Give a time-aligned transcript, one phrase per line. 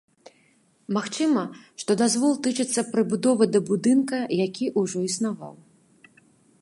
[0.95, 1.43] Магчыма,
[1.83, 5.55] што дазвол тычыцца прыбудовы да будынка, які ўжо існаваў.